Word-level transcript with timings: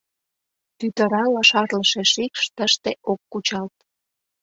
Тӱтырала 0.77 1.41
шарлыше 1.49 2.03
шикш 2.11 2.43
тыште 2.55 2.91
ок 3.11 3.21
кучалт. 3.31 3.75